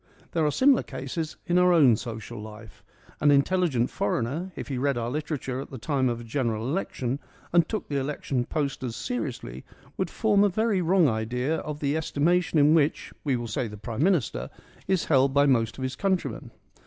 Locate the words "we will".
13.23-13.45